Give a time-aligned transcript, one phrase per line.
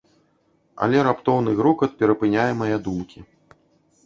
[0.85, 3.19] Але раптоўны грукат перапыняе мае думкі.